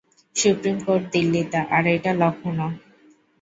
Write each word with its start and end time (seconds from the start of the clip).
Supreme 0.35 0.77
court 0.85 1.03
দিল্লিতে, 1.13 1.59
আর 1.75 1.83
এইটা 1.93 2.11
লখনও। 2.21 2.69